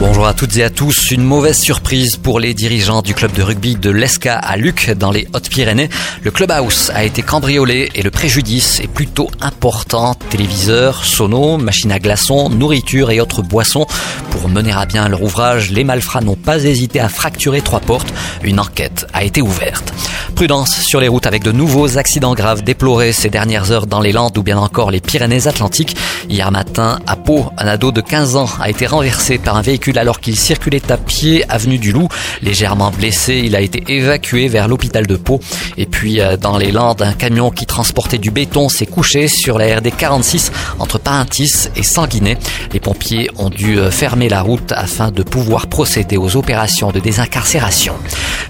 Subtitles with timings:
[0.00, 1.12] Bonjour à toutes et à tous.
[1.12, 5.12] Une mauvaise surprise pour les dirigeants du club de rugby de l'ESCA à Luc dans
[5.12, 5.88] les Hautes-Pyrénées.
[6.22, 10.14] Le clubhouse a été cambriolé et le préjudice est plutôt important.
[10.30, 13.86] Téléviseurs, sonos, machines à glaçons, nourriture et autres boissons.
[14.30, 18.12] Pour mener à bien leur ouvrage, les malfrats n'ont pas hésité à fracturer trois portes.
[18.42, 19.94] Une enquête a été ouverte.
[20.34, 24.10] Prudence sur les routes avec de nouveaux accidents graves déplorés ces dernières heures dans les
[24.10, 25.96] Landes ou bien encore les Pyrénées-Atlantiques.
[26.28, 29.96] Hier matin, à Pau, un ado de 15 ans a été renversé par un véhicule
[29.96, 32.08] alors qu'il circulait à pied avenue du Loup.
[32.42, 35.38] Légèrement blessé, il a été évacué vers l'hôpital de Pau.
[35.76, 39.56] Et puis, euh, dans les Landes, un camion qui transportait du béton s'est couché sur
[39.56, 42.38] la RD 46 entre Parentis et Sanguinet.
[42.72, 46.98] Les pompiers ont dû euh, fermer la route afin de pouvoir procéder aux opérations de
[46.98, 47.94] désincarcération.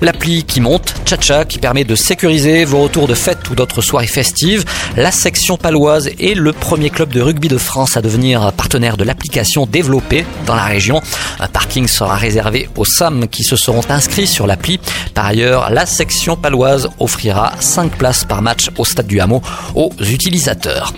[0.01, 4.07] L'appli qui monte, Chacha, qui permet de sécuriser vos retours de fête ou d'autres soirées
[4.07, 4.65] festives.
[4.97, 9.03] La section paloise est le premier club de rugby de France à devenir partenaire de
[9.03, 11.03] l'application développée dans la région.
[11.41, 14.79] Un parking sera réservé aux SAM qui se seront inscrits sur l'appli.
[15.15, 19.43] Par ailleurs, la section paloise offrira 5 places par match au stade du Hameau
[19.75, 20.93] aux utilisateurs.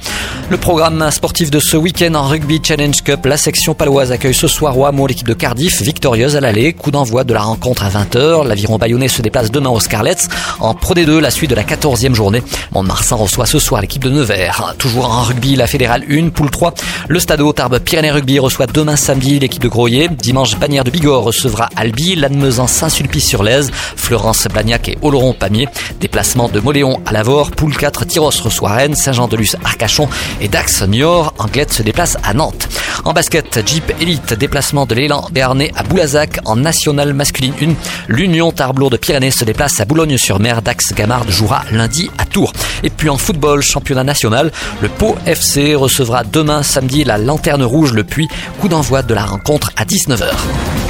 [0.49, 4.47] Le programme sportif de ce week-end en rugby Challenge Cup, la section paloise accueille ce
[4.47, 6.73] soir au l'équipe de Cardiff, victorieuse à l'aller.
[6.73, 8.47] Coup d'envoi de la rencontre à 20h.
[8.47, 10.29] L'aviron bayonnais se déplace demain aux Scarlets.
[10.61, 12.45] En Pro D2, la suite de la 14e journée.
[12.71, 14.77] Mont-de-Marsan reçoit ce soir l'équipe de Nevers.
[14.79, 16.75] Toujours en rugby, la fédérale 1, poule 3.
[17.09, 20.09] Le stade Tarbes Pyrénées Rugby reçoit demain samedi l'équipe de Groyer.
[20.09, 25.69] Dimanche, Bagnères de Bigorre recevra Albi, Lannemezan Saint-Sulpice-sur-Lèze, Florence Blagnac et Oloron Pamiers.
[26.01, 30.09] Déplacement de Moléon à Lavore, poule 4, Tyros reçoit Rennes, Saint-Jean-de-Luz, Arcachon
[30.41, 31.33] et Dax Niort.
[31.39, 32.69] Anglette se déplace à Nantes.
[33.05, 37.67] En basket, Jeep Elite, déplacement de l'élan béarnais à Boulazac en nationale masculine 1.
[38.09, 40.61] L'Union Tarblour de Pyrénées se déplace à Boulogne-sur-Mer.
[40.61, 42.53] Dax Gamard jouera lundi à Tours.
[42.83, 47.93] Et puis en football, championnat national, le Pau FC recevra demain samedi la Lanterne Rouge
[47.93, 48.29] Le Puy.
[48.61, 50.86] Coup d'envoi de la rencontre à 19h.